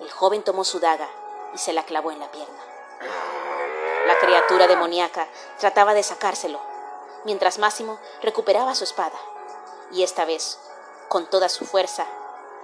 el 0.00 0.10
joven 0.10 0.42
tomó 0.44 0.64
su 0.64 0.78
daga 0.78 1.08
y 1.54 1.58
se 1.58 1.72
la 1.72 1.82
clavó 1.82 2.12
en 2.12 2.20
la 2.20 2.30
pierna. 2.30 3.47
La 4.08 4.18
criatura 4.18 4.66
demoníaca 4.66 5.28
trataba 5.58 5.92
de 5.92 6.02
sacárselo, 6.02 6.58
mientras 7.26 7.58
Máximo 7.58 8.00
recuperaba 8.22 8.74
su 8.74 8.84
espada, 8.84 9.18
y 9.92 10.02
esta 10.02 10.24
vez, 10.24 10.58
con 11.08 11.28
toda 11.28 11.50
su 11.50 11.66
fuerza, 11.66 12.06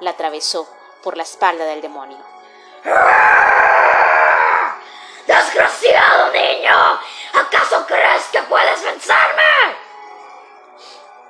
la 0.01 0.13
atravesó 0.13 0.67
por 1.03 1.19
la 1.19 1.23
espalda 1.23 1.67
del 1.67 1.83
demonio. 1.83 2.17
¡Desgraciado 5.27 6.33
niño! 6.33 7.01
¿Acaso 7.35 7.85
crees 7.89 8.25
que 8.33 8.41
puedes 8.45 8.83
vencerme? 8.83 9.43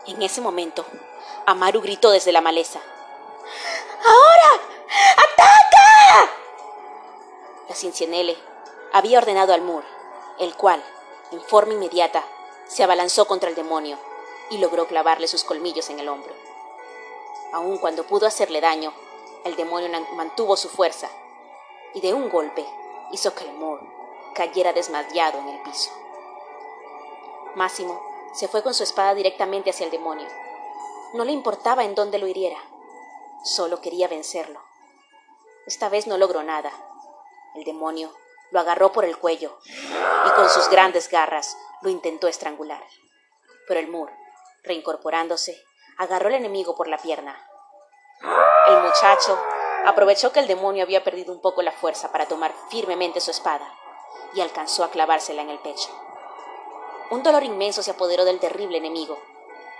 En 0.07 0.23
ese 0.23 0.41
momento, 0.41 0.87
Amaru 1.45 1.81
gritó 1.81 2.13
desde 2.13 2.31
la 2.31 2.41
maleza. 2.41 2.79
¡Ahora! 4.05 4.63
¡Ataca! 5.17 6.31
La 7.69 7.75
Cincinnele 7.75 8.39
había 8.93 9.19
ordenado 9.19 9.53
al 9.53 9.63
Moor, 9.63 9.83
el 10.39 10.57
cual, 10.57 10.83
en 11.31 11.41
forma 11.41 11.75
inmediata, 11.75 12.25
se 12.67 12.83
abalanzó 12.83 13.27
contra 13.27 13.49
el 13.49 13.55
demonio 13.55 13.99
y 14.51 14.59
logró 14.59 14.87
clavarle 14.87 15.29
sus 15.29 15.45
colmillos 15.45 15.91
en 15.91 16.01
el 16.01 16.09
hombro. 16.09 16.35
Aun 17.53 17.79
cuando 17.79 18.05
pudo 18.05 18.27
hacerle 18.27 18.61
daño, 18.61 18.93
el 19.45 19.57
demonio 19.57 19.89
mantuvo 20.15 20.57
su 20.57 20.69
fuerza 20.69 21.09
y 21.93 22.01
de 22.01 22.13
un 22.13 22.29
golpe 22.29 22.67
hizo 23.13 23.35
que 23.35 23.45
el 23.45 23.53
Moor 23.53 23.81
cayera 24.35 24.73
desmayado 24.73 25.39
en 25.39 25.49
el 25.49 25.63
piso. 25.63 25.91
Máximo 27.55 28.01
se 28.33 28.49
fue 28.49 28.63
con 28.63 28.75
su 28.75 28.83
espada 28.83 29.15
directamente 29.15 29.71
hacia 29.71 29.85
el 29.85 29.93
demonio. 29.93 30.27
No 31.13 31.25
le 31.25 31.33
importaba 31.33 31.85
en 31.85 31.95
dónde 31.95 32.19
lo 32.19 32.27
hiriera, 32.27 32.59
solo 33.45 33.81
quería 33.81 34.09
vencerlo. 34.09 34.61
Esta 35.67 35.89
vez 35.89 36.07
no 36.07 36.19
logró 36.19 36.43
nada. 36.43 36.73
El 37.55 37.63
demonio 37.63 38.13
lo 38.55 38.61
agarró 38.61 38.93
por 38.93 39.05
el 39.05 39.19
cuello 39.19 39.59
y 39.65 40.31
con 40.37 40.49
sus 40.49 40.71
grandes 40.71 41.11
garras 41.11 41.59
lo 41.83 41.91
intentó 41.91 42.29
estrangular. 42.29 42.85
Pero 43.67 43.81
el 43.81 43.89
Moor, 43.89 44.13
reincorporándose, 44.63 45.61
agarró 45.99 46.29
al 46.29 46.37
enemigo 46.37 46.77
por 46.77 46.87
la 46.87 46.99
pierna. 46.99 47.37
El 48.69 48.81
muchacho 48.81 49.37
aprovechó 49.87 50.31
que 50.31 50.39
el 50.39 50.47
demonio 50.47 50.85
había 50.85 51.03
perdido 51.03 51.33
un 51.33 51.41
poco 51.41 51.63
la 51.63 51.73
fuerza 51.73 52.13
para 52.13 52.29
tomar 52.29 52.55
firmemente 52.71 53.21
su 53.21 53.33
espada 53.33 53.69
y 54.35 54.41
alcanzó 54.41 54.85
a 54.85 54.91
clavársela 54.91 55.43
en 55.43 55.51
el 55.51 55.59
pecho. 55.59 55.91
Un 57.11 57.25
dolor 57.25 57.43
inmenso 57.43 57.83
se 57.83 57.91
apoderó 57.91 58.25
del 58.25 58.39
terrible 58.39 58.79
enemigo, 58.79 59.19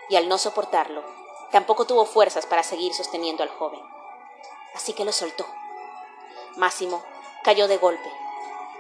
y 0.09 0.17
al 0.17 0.29
no 0.29 0.37
soportarlo, 0.37 1.05
tampoco 1.53 1.87
tuvo 1.87 2.07
fuerzas 2.07 2.45
para 2.45 2.65
seguir 2.65 2.93
sosteniendo 2.93 3.45
al 3.45 3.51
joven. 3.51 3.81
Así 4.75 4.95
que 4.95 5.05
lo 5.05 5.13
soltó. 5.13 5.47
Máximo 6.57 7.05
cayó 7.45 7.69
de 7.69 7.77
golpe, 7.77 8.24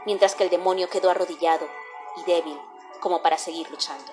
mientras 0.05 0.35
que 0.35 0.45
el 0.45 0.51
demonio 0.51 0.89
quedó 0.89 1.11
arrodillado 1.11 1.69
y 2.17 2.25
débil 2.25 2.61
como 3.01 3.23
para 3.23 3.39
seguir 3.39 3.71
luchando. 3.71 4.13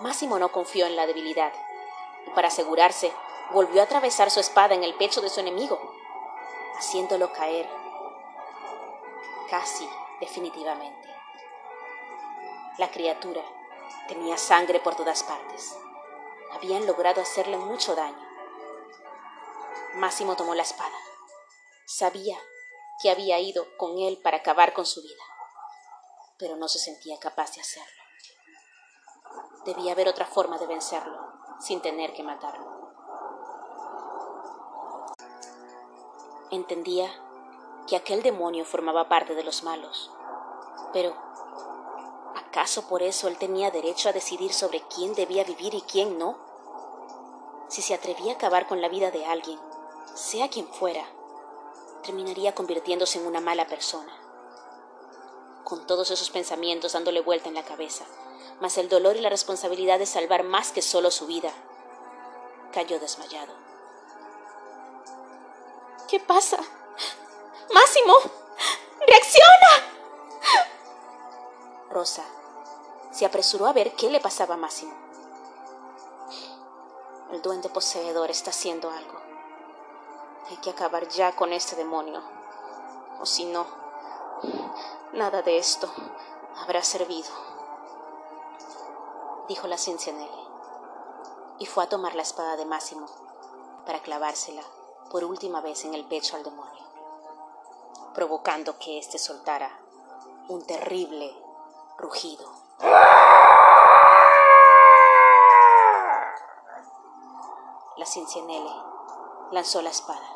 Máximo 0.00 0.38
no 0.38 0.52
confió 0.52 0.86
en 0.86 0.96
la 0.96 1.06
debilidad, 1.06 1.52
y 2.26 2.30
para 2.30 2.48
asegurarse, 2.48 3.12
volvió 3.52 3.80
a 3.80 3.84
atravesar 3.84 4.30
su 4.30 4.40
espada 4.40 4.74
en 4.74 4.84
el 4.84 4.94
pecho 4.94 5.20
de 5.20 5.30
su 5.30 5.40
enemigo, 5.40 5.80
haciéndolo 6.78 7.32
caer 7.32 7.68
casi 9.48 9.88
definitivamente. 10.20 11.08
La 12.78 12.90
criatura 12.90 13.42
tenía 14.08 14.36
sangre 14.36 14.80
por 14.80 14.96
todas 14.96 15.22
partes. 15.22 15.78
Habían 16.52 16.86
logrado 16.86 17.22
hacerle 17.22 17.56
mucho 17.56 17.94
daño. 17.94 18.26
Máximo 19.94 20.36
tomó 20.36 20.54
la 20.54 20.62
espada. 20.62 20.96
Sabía 21.86 22.38
que 23.00 23.10
había 23.10 23.38
ido 23.38 23.66
con 23.76 23.98
él 23.98 24.18
para 24.22 24.38
acabar 24.38 24.72
con 24.72 24.86
su 24.86 25.02
vida, 25.02 25.22
pero 26.38 26.56
no 26.56 26.68
se 26.68 26.78
sentía 26.78 27.18
capaz 27.18 27.54
de 27.54 27.60
hacerlo. 27.60 28.02
Debía 29.64 29.92
haber 29.92 30.08
otra 30.08 30.26
forma 30.26 30.58
de 30.58 30.66
vencerlo 30.66 31.18
sin 31.60 31.80
tener 31.80 32.12
que 32.12 32.22
matarlo. 32.22 32.76
Entendía 36.50 37.10
que 37.86 37.96
aquel 37.96 38.22
demonio 38.22 38.64
formaba 38.64 39.08
parte 39.08 39.34
de 39.34 39.42
los 39.42 39.62
malos, 39.62 40.10
pero 40.92 41.14
¿acaso 42.36 42.88
por 42.88 43.02
eso 43.02 43.28
él 43.28 43.38
tenía 43.38 43.70
derecho 43.70 44.08
a 44.08 44.12
decidir 44.12 44.52
sobre 44.52 44.82
quién 44.82 45.14
debía 45.14 45.44
vivir 45.44 45.74
y 45.74 45.82
quién 45.82 46.18
no? 46.18 46.38
Si 47.68 47.82
se 47.82 47.94
atrevía 47.94 48.32
a 48.32 48.36
acabar 48.36 48.66
con 48.68 48.80
la 48.80 48.88
vida 48.88 49.10
de 49.10 49.26
alguien, 49.26 49.58
sea 50.14 50.48
quien 50.48 50.68
fuera, 50.68 51.04
terminaría 52.06 52.54
convirtiéndose 52.54 53.18
en 53.18 53.26
una 53.26 53.40
mala 53.40 53.66
persona. 53.66 54.12
Con 55.64 55.86
todos 55.86 56.10
esos 56.12 56.30
pensamientos 56.30 56.92
dándole 56.92 57.20
vuelta 57.20 57.48
en 57.48 57.54
la 57.54 57.64
cabeza, 57.64 58.04
más 58.60 58.78
el 58.78 58.88
dolor 58.88 59.16
y 59.16 59.20
la 59.20 59.28
responsabilidad 59.28 59.98
de 59.98 60.06
salvar 60.06 60.44
más 60.44 60.70
que 60.70 60.82
solo 60.82 61.10
su 61.10 61.26
vida, 61.26 61.52
cayó 62.72 63.00
desmayado. 63.00 63.52
¿Qué 66.08 66.20
pasa? 66.20 66.58
Máximo, 67.74 68.14
reacciona. 69.06 69.96
Rosa 71.90 72.24
se 73.10 73.26
apresuró 73.26 73.66
a 73.66 73.72
ver 73.72 73.94
qué 73.96 74.10
le 74.10 74.20
pasaba 74.20 74.54
a 74.54 74.58
Máximo. 74.58 74.94
El 77.32 77.42
duende 77.42 77.68
poseedor 77.68 78.30
está 78.30 78.50
haciendo 78.50 78.90
algo. 78.90 79.35
Hay 80.48 80.58
que 80.58 80.70
acabar 80.70 81.08
ya 81.08 81.34
con 81.34 81.52
este 81.52 81.74
demonio. 81.74 82.22
O 83.20 83.26
si 83.26 83.46
no, 83.46 83.66
nada 85.12 85.42
de 85.42 85.58
esto 85.58 85.90
habrá 86.62 86.82
servido. 86.82 87.28
Dijo 89.48 89.66
la 89.66 89.78
Cincinnati 89.78 90.46
y 91.58 91.66
fue 91.66 91.84
a 91.84 91.88
tomar 91.88 92.14
la 92.14 92.22
espada 92.22 92.56
de 92.56 92.64
Máximo 92.64 93.06
para 93.86 94.00
clavársela 94.02 94.62
por 95.10 95.24
última 95.24 95.60
vez 95.60 95.84
en 95.84 95.94
el 95.94 96.04
pecho 96.04 96.36
al 96.36 96.44
demonio, 96.44 96.84
provocando 98.14 98.78
que 98.78 98.98
éste 98.98 99.18
soltara 99.18 99.80
un 100.48 100.64
terrible 100.64 101.34
rugido. 101.96 102.48
La 107.96 108.04
Cincinnele 108.04 108.70
lanzó 109.50 109.80
la 109.80 109.90
espada. 109.90 110.35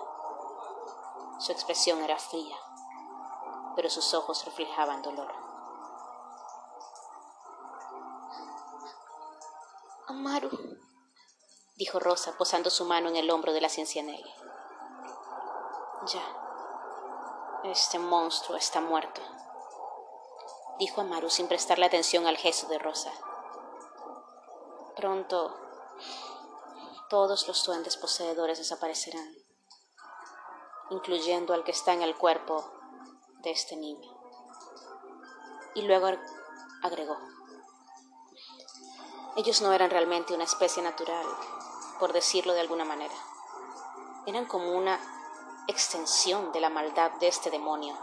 Su 1.40 1.52
expresión 1.52 2.02
era 2.02 2.18
fría, 2.18 2.56
pero 3.74 3.88
sus 3.88 4.12
ojos 4.12 4.44
reflejaban 4.44 5.00
dolor. 5.00 5.32
Amaru, 10.06 10.50
dijo 11.76 11.98
Rosa, 11.98 12.36
posando 12.36 12.68
su 12.68 12.84
mano 12.84 13.08
en 13.08 13.16
el 13.16 13.30
hombro 13.30 13.54
de 13.54 13.62
la 13.62 13.70
Cincinnele. 13.70 14.34
Ya, 16.08 16.22
este 17.64 17.98
monstruo 17.98 18.58
está 18.58 18.82
muerto, 18.82 19.22
dijo 20.78 21.00
Amaru 21.00 21.30
sin 21.30 21.48
prestarle 21.48 21.86
atención 21.86 22.26
al 22.26 22.36
gesto 22.36 22.68
de 22.68 22.78
Rosa. 22.78 23.12
Pronto 24.94 25.56
todos 27.08 27.48
los 27.48 27.64
duendes 27.64 27.96
poseedores 27.96 28.58
desaparecerán, 28.58 29.39
incluyendo 30.90 31.54
al 31.54 31.64
que 31.64 31.70
está 31.72 31.92
en 31.92 32.02
el 32.02 32.16
cuerpo 32.16 32.64
de 33.42 33.50
este 33.50 33.76
niño. 33.76 34.10
Y 35.74 35.82
luego 35.82 36.08
agregó, 36.82 37.16
ellos 39.36 39.62
no 39.62 39.72
eran 39.72 39.90
realmente 39.90 40.34
una 40.34 40.44
especie 40.44 40.82
natural, 40.82 41.24
por 42.00 42.12
decirlo 42.12 42.52
de 42.52 42.60
alguna 42.60 42.84
manera. 42.84 43.14
Eran 44.26 44.44
como 44.44 44.76
una 44.76 44.98
extensión 45.68 46.50
de 46.52 46.60
la 46.60 46.68
maldad 46.68 47.12
de 47.12 47.28
este 47.28 47.48
demonio. 47.48 47.96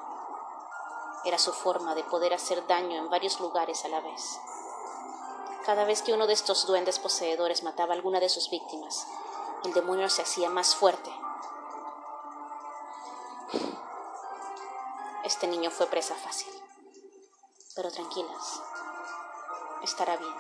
Era 1.26 1.38
su 1.38 1.52
forma 1.52 1.95
de 1.95 2.06
poder 2.06 2.34
hacer 2.34 2.65
daño 2.65 2.97
en 2.97 3.10
varios 3.10 3.41
lugares 3.41 3.84
a 3.84 3.89
la 3.89 4.00
vez. 4.00 4.39
Cada 5.65 5.84
vez 5.84 6.02
que 6.02 6.13
uno 6.13 6.28
de 6.28 6.34
estos 6.34 6.65
duendes 6.65 6.97
poseedores 6.97 7.62
mataba 7.62 7.93
a 7.93 7.97
alguna 7.97 8.21
de 8.21 8.30
sus 8.30 8.50
víctimas, 8.50 9.06
el 9.65 9.73
demonio 9.73 10.10
se 10.10 10.21
hacía 10.21 10.50
más 10.50 10.76
fuerte. 10.76 11.12
Este 15.28 15.46
niño 15.46 15.72
fue 15.72 15.88
presa 15.88 16.16
fácil. 16.16 16.48
Pero 17.76 17.92
tranquilas, 17.92 18.63
estará 19.84 20.16
bien. 20.16 20.34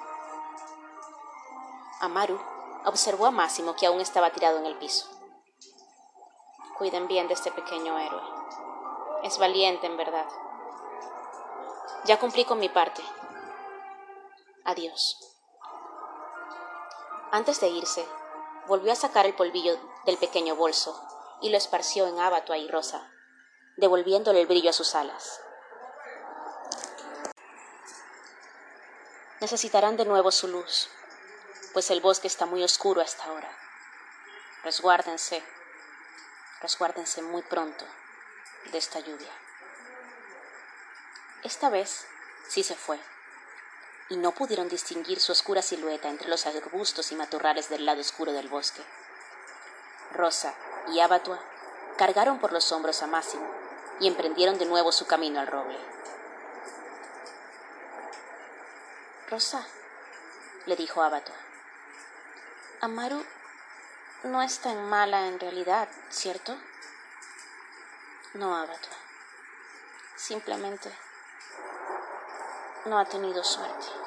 Amaru 1.99 2.39
observó 2.85 3.25
a 3.25 3.31
Máximo 3.31 3.75
que 3.75 3.85
aún 3.85 3.99
estaba 3.99 4.31
tirado 4.31 4.59
en 4.59 4.65
el 4.65 4.77
piso. 4.77 5.05
Cuiden 6.77 7.09
bien 7.09 7.27
de 7.27 7.33
este 7.33 7.51
pequeño 7.51 7.99
héroe. 7.99 8.21
Es 9.23 9.37
valiente 9.37 9.87
en 9.87 9.97
verdad. 9.97 10.25
Ya 12.05 12.17
cumplí 12.17 12.45
con 12.45 12.57
mi 12.57 12.69
parte. 12.69 13.03
Adiós. 14.63 15.17
Antes 17.33 17.59
de 17.59 17.67
irse, 17.67 18.07
volvió 18.67 18.93
a 18.93 18.95
sacar 18.95 19.25
el 19.25 19.35
polvillo 19.35 19.77
del 20.05 20.17
pequeño 20.17 20.55
bolso 20.55 20.97
y 21.41 21.49
lo 21.49 21.57
esparció 21.57 22.07
en 22.07 22.21
Abatua 22.21 22.57
y 22.57 22.69
Rosa, 22.69 23.11
devolviéndole 23.77 24.41
el 24.41 24.47
brillo 24.47 24.71
a 24.71 24.73
sus 24.73 24.95
alas. 24.95 25.39
Necesitarán 29.39 29.97
de 29.97 30.05
nuevo 30.05 30.31
su 30.31 30.47
luz, 30.47 30.89
pues 31.73 31.91
el 31.91 32.01
bosque 32.01 32.27
está 32.27 32.47
muy 32.47 32.63
oscuro 32.63 33.01
hasta 33.01 33.25
ahora. 33.25 33.55
Resguárdense, 34.63 35.43
resguárdense 36.59 37.21
muy 37.21 37.43
pronto 37.43 37.85
de 38.71 38.79
esta 38.79 38.99
lluvia. 38.99 39.31
Esta 41.43 41.69
vez 41.69 42.07
sí 42.49 42.63
se 42.63 42.75
fue, 42.75 42.99
y 44.09 44.17
no 44.17 44.31
pudieron 44.31 44.69
distinguir 44.69 45.19
su 45.19 45.31
oscura 45.33 45.61
silueta 45.61 46.09
entre 46.09 46.29
los 46.29 46.47
arbustos 46.47 47.11
y 47.11 47.15
matorrales 47.15 47.69
del 47.69 47.85
lado 47.85 48.01
oscuro 48.01 48.33
del 48.33 48.49
bosque. 48.49 48.81
Rosa 50.13 50.55
y 50.87 50.99
Abatua 50.99 51.39
cargaron 51.97 52.39
por 52.39 52.53
los 52.53 52.71
hombros 52.71 53.03
a 53.03 53.07
Máximo 53.07 53.56
y 53.99 54.07
emprendieron 54.07 54.57
de 54.57 54.65
nuevo 54.65 54.91
su 54.91 55.05
camino 55.05 55.39
al 55.39 55.47
roble. 55.47 55.79
Rosa, 59.29 59.65
le 60.65 60.75
dijo 60.75 61.01
Abatua, 61.01 61.35
Amaru 62.81 63.23
no 64.23 64.41
es 64.41 64.59
tan 64.59 64.89
mala 64.89 65.27
en 65.27 65.39
realidad, 65.39 65.87
¿cierto? 66.09 66.55
No, 68.33 68.55
Abatua. 68.55 68.95
Simplemente 70.15 70.91
no 72.85 72.99
ha 72.99 73.05
tenido 73.05 73.43
suerte. 73.43 74.06